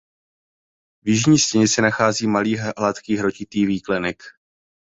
[1.05, 4.23] V jižní stěně se nachází malý hladký hrotitý výklenek.